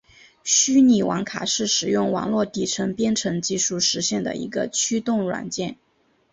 [0.43, 5.77] 虚拟网卡是使用网络底层编程技术实现的一个驱动软件。